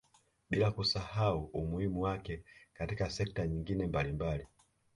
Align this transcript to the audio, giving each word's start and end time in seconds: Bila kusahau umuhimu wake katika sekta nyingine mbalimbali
Bila 0.49 0.71
kusahau 0.71 1.45
umuhimu 1.53 2.01
wake 2.01 2.43
katika 2.73 3.09
sekta 3.09 3.47
nyingine 3.47 3.87
mbalimbali 3.87 4.47